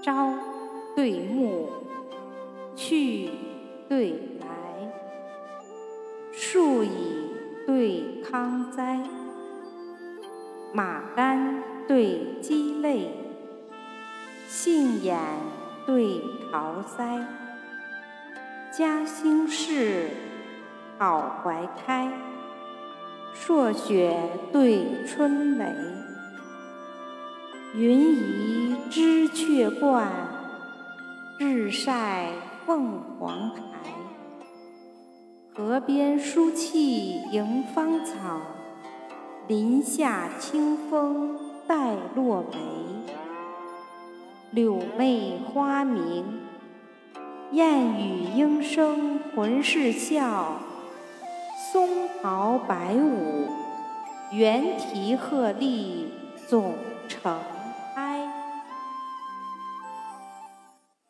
[0.00, 0.32] 朝
[0.94, 1.68] 对暮，
[2.76, 3.30] 去
[3.88, 4.10] 对
[4.40, 4.92] 来，
[6.32, 6.88] 树蚁
[7.66, 9.00] 对康哉，
[10.72, 13.10] 马肝对鸡肋，
[14.46, 15.18] 杏眼
[15.84, 16.20] 对
[16.50, 17.24] 桃腮，
[18.72, 20.08] 嘉兴市，
[20.96, 22.10] 好怀开，
[23.34, 24.16] 朔雪
[24.52, 25.64] 对春雷。
[27.74, 28.57] 云移
[29.58, 30.08] 月冠，
[31.36, 32.28] 日晒
[32.64, 33.60] 凤凰台。
[35.52, 38.40] 河边舒气迎芳草，
[39.48, 42.58] 林下清风带落梅。
[44.52, 46.24] 柳媚花明，
[47.50, 50.58] 燕语莺声浑是笑。
[51.72, 53.48] 松涛百舞，
[54.30, 56.04] 猿啼鹤唳
[56.46, 56.74] 总
[57.08, 57.36] 成。